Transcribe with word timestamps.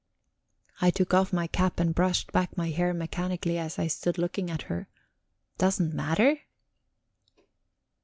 I 0.81 0.89
took 0.89 1.13
off 1.13 1.31
my 1.31 1.45
cap 1.45 1.79
and 1.79 1.93
brushed 1.93 2.31
back 2.31 2.57
my 2.57 2.71
hair 2.71 2.91
mechanically 2.91 3.59
as 3.59 3.77
I 3.77 3.85
stood 3.85 4.17
looking 4.17 4.49
at 4.49 4.63
her. 4.63 4.87
"Doesn't 5.59 5.93
matter...?" 5.93 6.39